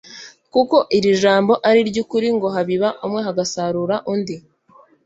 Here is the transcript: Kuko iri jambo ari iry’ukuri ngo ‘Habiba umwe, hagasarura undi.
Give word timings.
Kuko 0.53 0.75
iri 0.97 1.11
jambo 1.21 1.53
ari 1.67 1.79
iry’ukuri 1.83 2.27
ngo 2.35 2.47
‘Habiba 2.55 2.89
umwe, 3.05 3.19
hagasarura 3.27 3.95
undi. 4.11 4.35